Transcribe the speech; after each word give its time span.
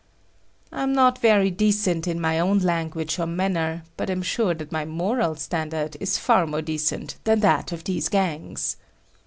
I 0.71 0.81
am 0.81 0.93
not 0.93 1.19
very 1.19 1.51
decent 1.51 2.07
in 2.07 2.19
my 2.19 2.39
own 2.39 2.57
language 2.57 3.19
or 3.19 3.27
manner, 3.27 3.83
but 3.97 4.09
am 4.09 4.23
sure 4.23 4.55
that 4.55 4.71
my 4.71 4.83
moral 4.83 5.35
standard 5.35 5.95
is 5.99 6.17
far 6.17 6.47
more 6.47 6.63
decent 6.63 7.17
than 7.23 7.41
that 7.41 7.71
of 7.71 7.83
these 7.83 8.09
gangs. 8.09 8.77